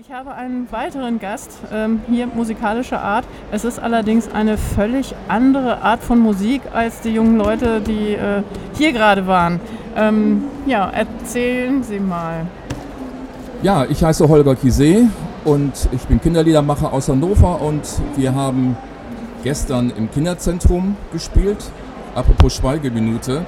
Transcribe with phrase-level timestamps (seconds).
[0.00, 3.24] Ich habe einen weiteren Gast, ähm, hier musikalischer Art.
[3.50, 8.44] Es ist allerdings eine völlig andere Art von Musik als die jungen Leute, die äh,
[8.74, 9.58] hier gerade waren.
[9.96, 12.46] Ähm, ja, erzählen Sie mal.
[13.64, 15.08] Ja, ich heiße Holger Kise
[15.44, 17.82] und ich bin Kinderliedermacher aus Hannover und
[18.14, 18.76] wir haben
[19.42, 21.72] gestern im Kinderzentrum gespielt.
[22.14, 23.44] Apropos Schweigeminute.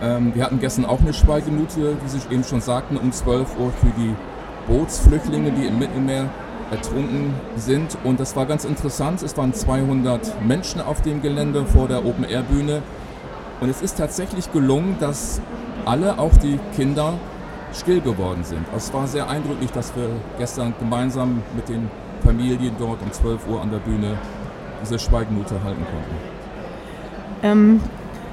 [0.00, 3.72] Ähm, wir hatten gestern auch eine Schweigeminute, wie Sie eben schon sagten, um 12 Uhr
[3.72, 4.14] für die
[4.68, 6.28] Bootsflüchtlinge, die im Mittelmeer
[6.70, 7.96] ertrunken sind.
[8.04, 9.22] Und das war ganz interessant.
[9.22, 12.82] Es waren 200 Menschen auf dem Gelände vor der Open-Air-Bühne.
[13.60, 15.40] Und es ist tatsächlich gelungen, dass
[15.84, 17.14] alle, auch die Kinder,
[17.72, 18.64] still geworden sind.
[18.76, 21.90] Es war sehr eindrücklich, dass wir gestern gemeinsam mit den
[22.24, 24.16] Familien dort um 12 Uhr an der Bühne
[24.82, 26.16] diese Schweigenminute halten konnten.
[27.42, 27.80] Ähm,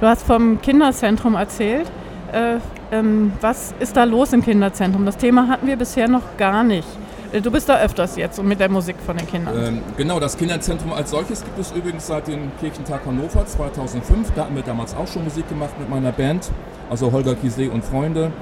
[0.00, 1.90] du hast vom Kinderzentrum erzählt.
[2.32, 2.58] Äh,
[2.92, 5.04] ähm, was ist da los im Kinderzentrum?
[5.06, 6.88] Das Thema hatten wir bisher noch gar nicht.
[7.32, 9.54] Äh, du bist da öfters jetzt und mit der Musik von den Kindern.
[9.58, 14.32] Ähm, genau, das Kinderzentrum als solches gibt es übrigens seit dem Kirchentag Hannover 2005.
[14.34, 16.50] Da hatten wir damals auch schon Musik gemacht mit meiner Band,
[16.90, 18.32] also Holger Kise und Freunde.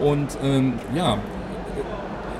[0.00, 1.18] Und ähm, ja,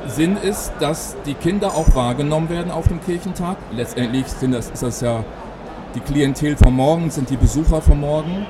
[0.07, 3.57] Sinn ist, dass die Kinder auch wahrgenommen werden auf dem Kirchentag.
[3.73, 5.25] Letztendlich sind das, ist das ja
[5.95, 8.47] die Klientel von morgen, sind die Besucher von morgen.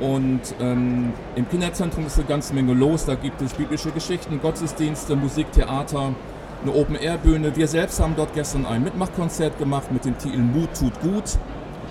[0.00, 3.04] Und ähm, im Kinderzentrum ist eine ganze Menge los.
[3.04, 6.14] Da gibt es biblische Geschichten, Gottesdienste, Musik, Theater,
[6.62, 7.54] eine Open-Air-Bühne.
[7.54, 11.38] Wir selbst haben dort gestern ein Mitmachkonzert gemacht mit dem Titel Mut tut gut.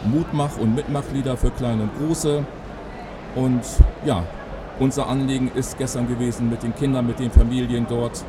[0.05, 2.45] Mutmach- und Mitmachlieder für Kleine und Große.
[3.35, 3.61] Und
[4.05, 4.23] ja,
[4.79, 8.23] unser Anliegen ist gestern gewesen, mit den Kindern, mit den Familien dort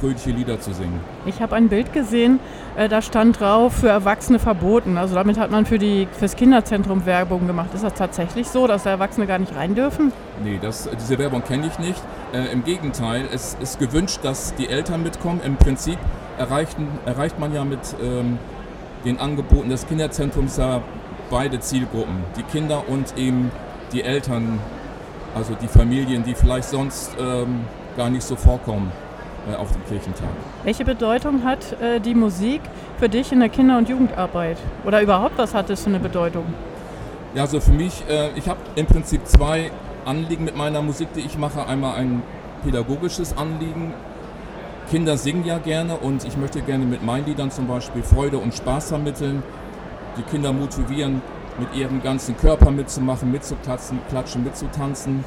[0.00, 1.00] fröhliche Lieder zu singen.
[1.26, 2.40] Ich habe ein Bild gesehen,
[2.76, 4.96] äh, da stand drauf, für Erwachsene verboten.
[4.96, 7.70] Also damit hat man für die, fürs Kinderzentrum Werbung gemacht.
[7.74, 10.12] Ist das tatsächlich so, dass Erwachsene gar nicht rein dürfen?
[10.42, 12.00] Nee, das, diese Werbung kenne ich nicht.
[12.32, 15.40] Äh, Im Gegenteil, es ist gewünscht, dass die Eltern mitkommen.
[15.44, 15.98] Im Prinzip
[16.38, 18.38] erreichten, erreicht man ja mit ähm,
[19.04, 20.82] den Angeboten des Kinderzentrums ja
[21.30, 22.24] beide Zielgruppen.
[22.36, 23.50] Die Kinder und eben
[23.92, 24.58] die Eltern,
[25.34, 27.62] also die Familien, die vielleicht sonst ähm,
[27.96, 29.07] gar nicht so vorkommen äh,
[29.58, 30.28] auf dem Kirchentag.
[30.64, 32.60] Welche Bedeutung hat äh, die Musik
[32.98, 34.58] für dich in der Kinder- und Jugendarbeit?
[34.84, 36.44] Oder überhaupt, was hat es für eine Bedeutung?
[37.34, 39.70] Ja, also für mich, äh, ich habe im Prinzip zwei
[40.04, 41.66] Anliegen mit meiner Musik, die ich mache.
[41.66, 42.22] Einmal ein
[42.64, 43.94] pädagogisches Anliegen.
[44.90, 48.54] Kinder singen ja gerne und ich möchte gerne mit meinen Liedern zum Beispiel Freude und
[48.54, 49.42] Spaß vermitteln,
[50.16, 51.20] die Kinder motivieren,
[51.58, 55.24] mit ihrem ganzen Körper mitzumachen, mitzuklatschen, klatschen, mitzutanzen.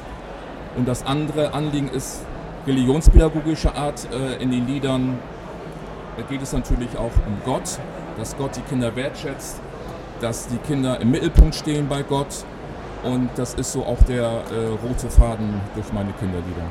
[0.76, 2.24] Und das andere Anliegen ist
[2.66, 5.18] religionspädagogischer Art äh, in den Liedern.
[6.16, 7.78] Da geht es natürlich auch um Gott,
[8.18, 9.60] dass Gott die Kinder wertschätzt,
[10.20, 12.44] dass die Kinder im Mittelpunkt stehen bei Gott.
[13.02, 16.66] Und das ist so auch der äh, rote Faden durch meine Kinderlieder.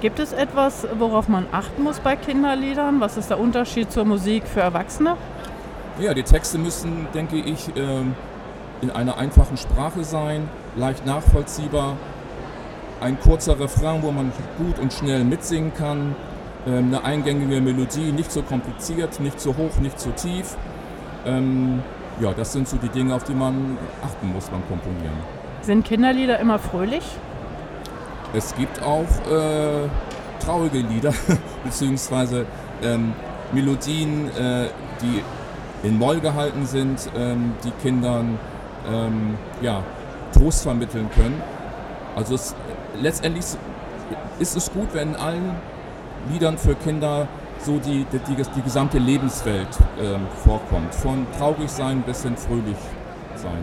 [0.00, 3.00] Gibt es etwas, worauf man achten muss bei Kinderliedern?
[3.00, 5.16] Was ist der Unterschied zur Musik für Erwachsene?
[6.00, 8.02] Ja, die Texte müssen, denke ich, äh,
[8.80, 11.96] in einer einfachen Sprache sein, leicht nachvollziehbar.
[13.00, 16.16] Ein kurzer Refrain, wo man gut und schnell mitsingen kann.
[16.66, 20.56] Ähm, eine eingängige Melodie, nicht so kompliziert, nicht zu hoch, nicht zu tief.
[21.24, 21.82] Ähm,
[22.20, 25.16] ja, das sind so die Dinge, auf die man achten muss beim Komponieren.
[25.62, 27.04] Sind Kinderlieder immer fröhlich?
[28.34, 29.88] Es gibt auch äh,
[30.40, 31.14] traurige Lieder,
[31.64, 32.46] beziehungsweise
[32.82, 33.12] ähm,
[33.52, 34.66] Melodien, äh,
[35.00, 35.22] die
[35.86, 38.38] in Moll gehalten sind, ähm, die Kindern
[38.90, 39.82] ähm, ja,
[40.32, 41.40] Trost vermitteln können.
[42.18, 42.56] Also es,
[43.00, 43.44] letztendlich
[44.40, 45.54] ist es gut, wenn in allen
[46.32, 47.28] Liedern für Kinder
[47.60, 49.68] so die, die, die, die gesamte Lebenswelt
[50.00, 50.92] ähm, vorkommt.
[50.96, 52.76] Von traurig sein bis hin fröhlich
[53.36, 53.62] sein.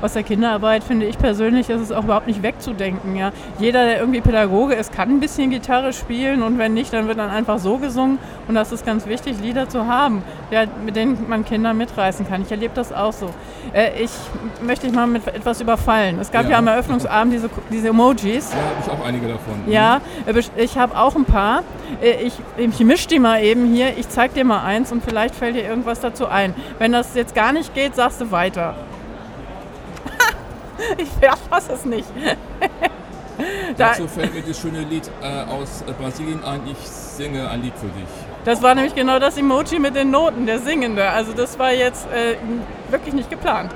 [0.00, 3.16] Aus der Kinderarbeit finde ich persönlich, ist es auch überhaupt nicht wegzudenken.
[3.16, 3.32] Ja.
[3.58, 7.18] Jeder, der irgendwie Pädagoge ist, kann ein bisschen Gitarre spielen und wenn nicht, dann wird
[7.18, 8.18] dann einfach so gesungen.
[8.46, 12.42] Und das ist ganz wichtig, Lieder zu haben, ja, mit denen man Kinder mitreißen kann.
[12.42, 13.30] Ich erlebe das auch so.
[13.72, 14.10] Äh, ich
[14.62, 16.18] möchte dich mal mit etwas überfallen.
[16.20, 18.52] Es gab ja, ja am Eröffnungsabend diese, diese Emojis.
[18.52, 19.64] Ja, habe ich auch einige davon.
[19.66, 19.72] Mhm.
[19.72, 20.00] Ja,
[20.56, 21.62] ich habe auch ein paar.
[22.02, 23.96] Äh, ich, ich mische die mal eben hier.
[23.98, 26.54] Ich zeige dir mal eins und vielleicht fällt dir irgendwas dazu ein.
[26.78, 28.74] Wenn das jetzt gar nicht geht, sagst du weiter.
[30.98, 31.08] ich
[31.50, 32.08] fasse es nicht.
[33.76, 37.86] Dazu fällt mir das schöne Lied äh, aus Brasilien ein, ich singe ein Lied für
[37.86, 38.08] dich.
[38.44, 41.08] Das war nämlich genau das Emoji mit den Noten, der Singende.
[41.08, 42.36] Also das war jetzt äh,
[42.90, 43.72] wirklich nicht geplant.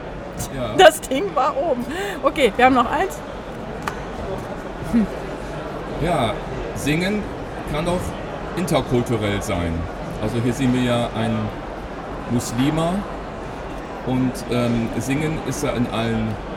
[0.54, 0.74] Ja.
[0.76, 1.84] Das Ding war oben.
[2.22, 3.18] Okay, wir haben noch eins.
[4.92, 5.06] Hm.
[6.02, 6.32] Ja,
[6.74, 7.22] singen
[7.72, 8.00] kann doch
[8.56, 9.72] interkulturell sein.
[10.22, 11.48] Also hier sehen wir ja einen
[12.30, 12.94] Muslima
[14.06, 16.51] und ähm, singen ist ja in allen äh,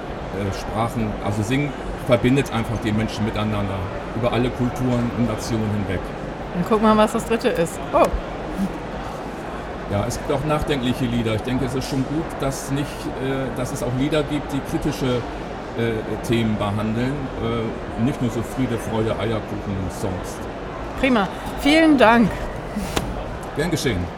[0.59, 1.71] Sprachen, also Singen
[2.07, 3.77] verbindet einfach die Menschen miteinander
[4.15, 6.01] über alle Kulturen und Nationen hinweg.
[6.53, 7.79] Dann guck mal, was das dritte ist.
[7.93, 8.05] Oh.
[9.91, 11.35] Ja, es gibt auch nachdenkliche Lieder.
[11.35, 12.85] Ich denke, es ist schon gut, dass, nicht,
[13.23, 15.21] äh, dass es auch Lieder gibt, die kritische
[15.77, 17.13] äh, Themen behandeln.
[17.43, 20.37] Äh, nicht nur so Friede, Freude, Eierkuchen-Songs.
[20.99, 21.27] Prima.
[21.59, 22.29] Vielen Dank.
[23.55, 24.15] Gern geschehen.